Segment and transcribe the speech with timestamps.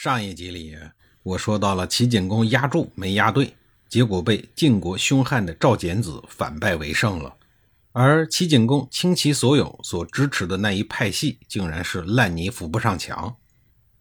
[0.00, 0.76] 上一集里，
[1.24, 3.54] 我说到了齐景公压住没压对，
[3.88, 7.34] 结果被晋国凶悍的赵简子反败为胜了。
[7.90, 13.38] 而齐景公倾其所有所支持的那一派系，竟然是烂泥扶不上墙。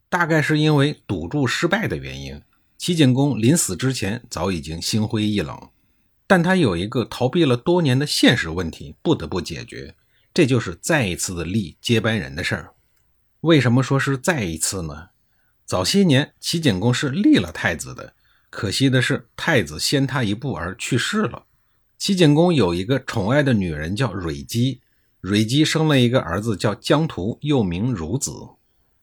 [0.08, 2.40] 大概是因为赌注失败的原因，
[2.78, 5.60] 齐景公临死之前早已经心灰意冷。
[6.28, 9.96] 但他有一个逃避了多年的现实问题，不得不解决，
[10.32, 12.76] 这就是再一次的立接班人的事儿。
[13.42, 15.08] 为什么说是再一次呢？
[15.68, 18.14] 早些年，齐景公是立了太子的，
[18.50, 21.44] 可惜的是，太子先他一步而去世了。
[21.98, 24.80] 齐景公有一个宠爱的女人叫芮姬，
[25.22, 28.32] 芮姬生了一个儿子叫江图，又名孺子。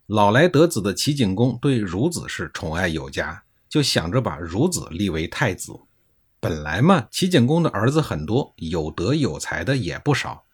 [0.07, 5.75] 老来得子的齐景公对孺子是宠爱有加，就想着把孺子立为太子。
[6.41, 10.45] 本来嘛，齐景公的儿子很多，有德有才的也不少。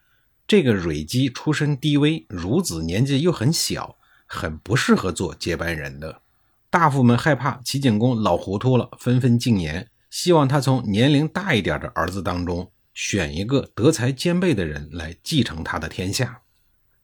[0.48, 3.96] 这个蕊姬出身低微，孺子年纪又很小。
[4.32, 6.22] 很不适合做接班人的
[6.70, 16.42] 大夫们害怕齐景公老糊涂了，纷纷进言，希望他从年龄大一点的儿子当中选一个德才兼备的人来继承他的天下。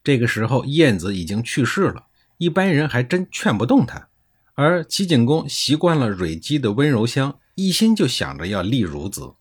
[0.01, 2.05] 这个时候，晏子已经去世了，
[2.37, 4.07] 一般人还真劝不动他。
[4.55, 9.33] 而齐景公习惯了芮姬的温柔乡，一心就想着要立孺子，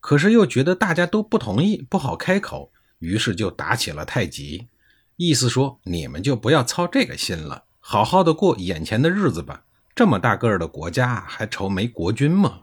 [0.00, 4.66] 可是又觉得大家都不同意，不好开口，于是就打起了太极。
[5.22, 9.64] 意思说，你们就不要操这个心了，好好的过眼前的日子吧。
[9.94, 12.60] 这么大个儿的国家，还愁没国君吗？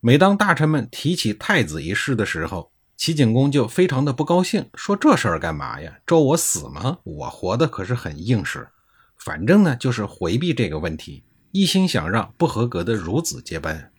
[0.00, 5.98] 每当大臣们提起太子一事的时候，齐景公就非常的不高兴，说这事儿干嘛呀？
[6.04, 6.98] 咒我死吗？
[7.04, 8.66] 我活的可是很硬实，
[9.16, 11.22] 反正呢就是回避这个问题，
[11.52, 13.92] 一心想让不合格的孺子接班。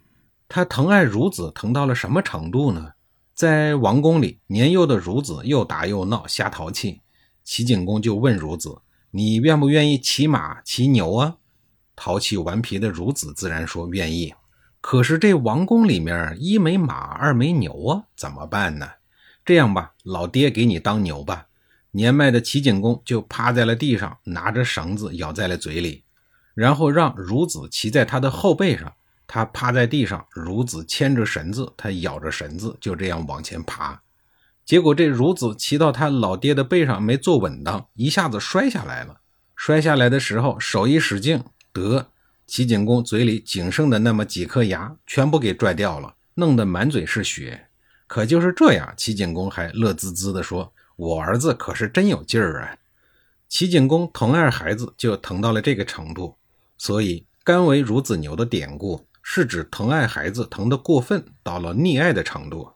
[0.49, 2.91] 他疼爱孺子疼到了什么程度呢？
[3.33, 6.99] 在王宫里，年幼的孺子又打又闹，瞎淘气。
[7.51, 8.77] 齐景公就问孺子
[9.09, 11.37] ：“你愿不愿意骑马、骑牛啊？”
[11.97, 14.35] 淘气顽皮的孺子自然说愿意。
[14.81, 18.87] 可是这王宫里面一没马，二没牛啊，怎么办呢？
[19.43, 21.47] 这样吧，老爹给你当牛吧。
[21.89, 26.03] 年迈的齐景公就趴在了地上，拿着绳子咬在了嘴里，
[26.53, 28.93] 然后让孺子骑在他的后背上。
[29.25, 33.99] 他趴在地上，孺子牵着绳子，他咬着绳子，就这样往前爬。
[34.69, 39.21] 结果这孺子骑到他老爹的背上没坐稳当，一下子摔下来了。
[39.55, 41.43] 摔下来的时候，手一使劲，
[41.73, 42.11] 得
[42.45, 47.65] 齐景公嘴里仅剩的那么几颗牙全部给拽掉了，弄得满嘴是血。
[48.05, 52.77] 可就是这样，齐景公还乐滋滋地说：“我儿子可是真有劲儿啊！”
[53.49, 56.35] 齐景公疼爱孩子就疼到了这个程度，
[56.77, 62.69] 所以“甘为孺子牛”的典故是指疼爱孩子疼得过分，到了溺爱的程度。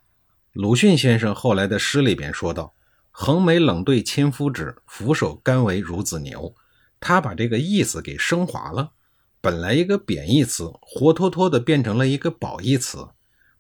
[0.54, 2.76] 鲁迅先生后来的诗里边说道
[3.10, 6.54] ：“横眉冷对千夫指，俯首甘为孺子牛。”
[7.02, 8.92] 他把这个意思给升华了。
[9.42, 13.08] 本来一个贬义词，活脱脱的变成了一个褒义词，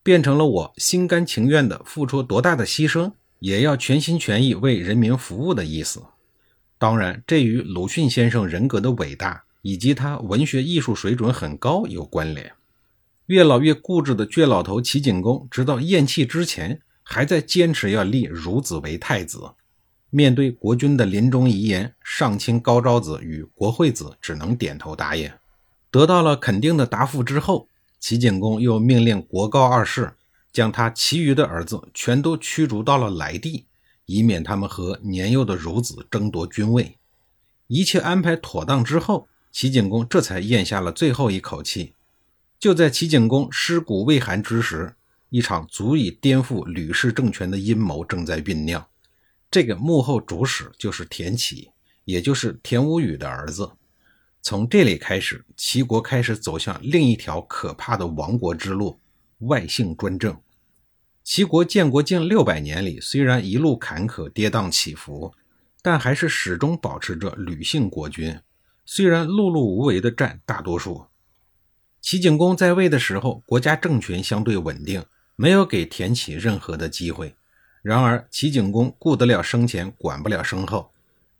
[0.03, 6.03] 变成了我心甘情愿的付出多大的牺牲，也要全心全意为人民服务的意思。
[6.77, 12.53] 当然，这与鲁迅先生人格的伟大以及他文学艺术水准很高有关联。
[13.27, 19.53] 越老越固执的倔老头齐景公，直到咽气之前，还在坚持要立孺子为太子。
[20.09, 25.31] 面对国君的临终遗言，上卿高昭子与国惠子只能点头答应。
[25.89, 27.67] 得到了肯定的答复之后，
[27.99, 30.13] 齐景公又命令国高二世
[30.51, 33.65] 将他其余的儿子全都驱逐到了莱地，
[34.05, 36.97] 以免他们和年幼的孺子争夺君位。
[37.67, 41.93] 一切安排妥当之后，齐景公这才咽下了最后一口气。
[42.63, 44.95] 就在齐景公尸骨未寒之时，
[45.27, 48.87] 一场足以颠覆吕氏政权的阴谋正在酝酿。
[49.51, 51.71] 这个幕后主使就是田启，
[52.05, 53.69] 也就是田无宇的儿子。
[54.41, 58.97] 从这里开始，齐国开始走向另一条可怕的亡国之路——
[59.43, 60.33] 外姓专政。
[61.21, 65.33] 齐国建国近六百年里，虽然一路坎坷、跌宕起伏，
[65.81, 68.39] 但还是始终保持着吕姓国君。
[68.85, 71.07] 虽然碌碌无为的占大多数。
[72.03, 75.05] 齐景公在位的时候，国家政权相对稳定，
[75.37, 77.33] 没有给田启任何的机会。
[77.81, 80.91] 然而，齐景公顾得了生前，管不了身后。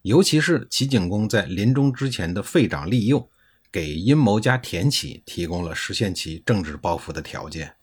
[0.04, 3.27] 尤其是齐景公在临终之前的废长立幼，
[3.69, 7.74] 给阴谋家田启提供了实现其政治抱负的条件。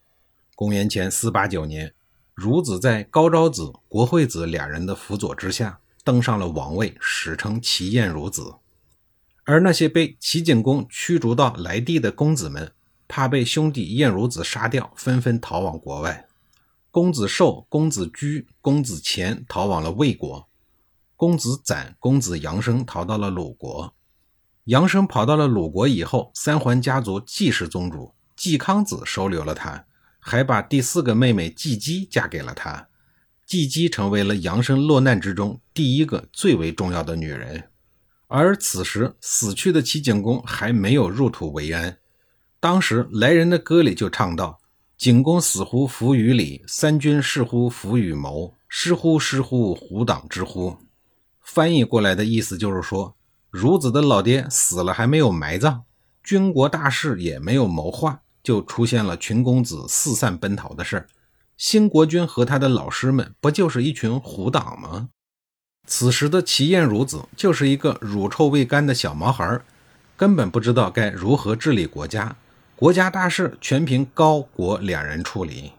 [0.57, 1.93] 公元前四八九年，
[2.35, 8.55] 孺子在高昭子、国惠子俩人的辅佐之下登上了王位，史称齐燕孺子。
[9.51, 12.71] 而那些被齐景公驱逐到莱地的公子们，
[13.09, 16.29] 怕被兄弟晏孺子杀掉，纷纷逃往国外。
[16.93, 20.49] 公子寿、公子居、公子虔逃往了魏国，
[21.17, 23.93] 公子攒、公子杨生逃到了鲁国。
[24.67, 29.85] 杨生跑到了鲁国以后，三桓家族季氏宗主季康子收留了他，
[30.21, 32.87] 还把第四个妹妹季姬嫁给了他。
[33.45, 37.70] 季姬成为了杨生落难之中第一个最为重要的女人。
[38.31, 41.99] 而此时死去的齐景公还没有入土为安。
[42.61, 44.61] 当时来人的歌里就唱道
[44.97, 50.77] ：“景公死乎伏于里，三军逝乎伏于谋，失乎失乎虎党之乎。”
[51.43, 53.17] 翻译过来的意思就是说，
[53.51, 55.83] 孺子的老爹死了还没有埋葬，
[56.23, 61.09] 军国大事也没有谋划，就出现了群公子四散奔逃的事儿。
[61.57, 65.09] 新国君和他的老师们不就是一群虎党吗？
[65.91, 69.61] 此时的齐燕孺子就是一个乳臭未干的小毛孩，
[70.17, 72.37] 根本不知道该如何治理国家，
[72.77, 75.73] 国家大事全凭高国两人处理。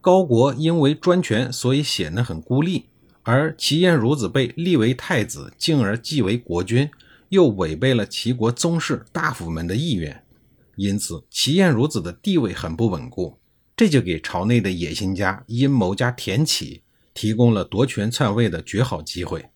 [0.00, 2.86] 高国因为专权，所以显得很孤立；
[3.22, 6.90] 而齐燕孺子被立为太子，进而继为国君，
[7.28, 10.24] 又违背了齐国宗室大夫们的意愿，
[10.76, 13.38] 因此齐燕孺子的地位很不稳固。
[13.76, 16.80] 这就给朝内的野心家、阴谋家田启。
[17.14, 19.48] 提供了夺权篡位的绝好机会。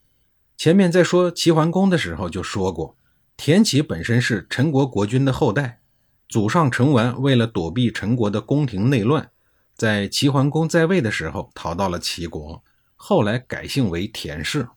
[0.56, 2.96] 前面在说齐桓公的时候就说过，
[3.36, 5.80] 田启本身是陈国国君的后代，
[6.28, 9.30] 祖上陈完为了躲避陈国的宫廷内乱，
[9.76, 12.64] 在齐桓公在位的时候逃到了齐国，
[12.96, 14.68] 后来改姓为田氏。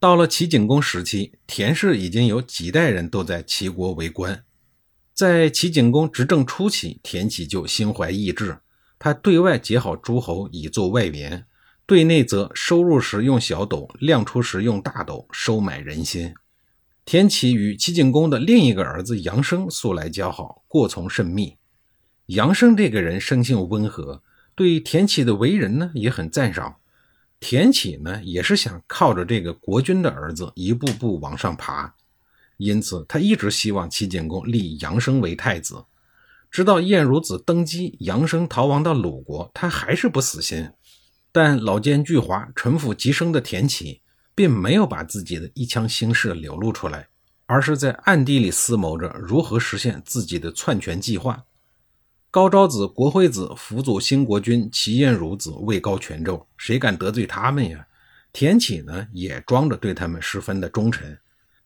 [0.00, 4.44] 到了齐景公时期，田氏已经有几代人都在齐国为官。
[5.12, 8.58] 在齐景公执政初期，田启就心怀异志，
[8.98, 11.44] 他对外结好诸侯，以作外援。
[11.88, 16.34] 对内则收入时用小斗，量出时用大斗，收买人心。
[17.06, 21.56] 田启与齐景公的另一个儿子杨生素来交好，过从甚密。
[22.26, 24.22] 杨生这个人生性温和，
[24.54, 26.76] 对田启的为人呢也很赞赏。
[27.40, 31.94] 田启呢也是想靠着这个国君的儿子一步步往上爬，
[32.58, 35.86] 因此他一直希望齐景公立杨生为太子。
[36.50, 40.70] 直到晏孺子登基，杨生逃亡到鲁国，他还是不死心。
[41.40, 44.00] 但老奸巨猾、城府极深的田启，
[44.34, 47.06] 并没有把自己的一腔心事流露出来，
[47.46, 51.44] 而是在暗地里思谋着如何实现自己的篡权计划。
[52.28, 57.86] 高昭子、国惠子辅佐新国君齐燕孺子位高权重，谁敢得罪他们呀？
[58.32, 61.16] 田启呢，也装着对他们十分的忠诚。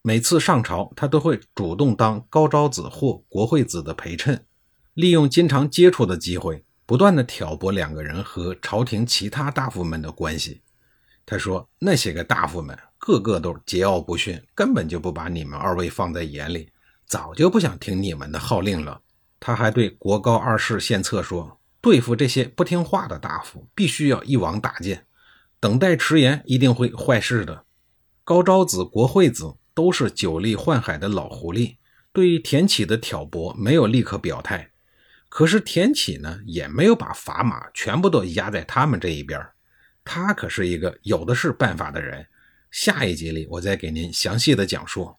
[0.03, 4.45] 每次上朝，他都会主动当高昭子或国惠子的陪衬，
[4.93, 6.63] 利用经常接触的机会。
[6.93, 10.61] 不断的挑拨两个人和朝廷其他大夫们的关系。
[11.25, 16.69] 他说：“那些个大夫们个个都桀骜不驯，根本就不把你们二位放在眼里，
[17.07, 19.01] 早就不想听你们的号令了。”
[19.41, 24.99] 他还对国高二世献策说：“对付这些不听话的大夫，必须要一网打尽，
[25.59, 27.65] 等待迟延一定会坏事的。”
[28.23, 31.77] 高昭子、国惠子都是久历宦海的老狐狸，
[32.13, 34.72] 对田启的挑拨没有立刻表态。
[35.35, 39.41] 可是田启呢，也没有把砝码全部都压在他们这一边
[40.05, 42.27] 他可是一个有的是办法的人。
[42.71, 45.17] 下一集里，我再给您详细的讲述。